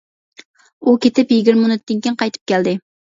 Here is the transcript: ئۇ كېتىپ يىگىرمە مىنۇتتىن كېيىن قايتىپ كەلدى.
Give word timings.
ئۇ 0.87 0.93
كېتىپ 1.03 1.33
يىگىرمە 1.35 1.63
مىنۇتتىن 1.67 2.01
كېيىن 2.07 2.19
قايتىپ 2.23 2.53
كەلدى. 2.55 2.75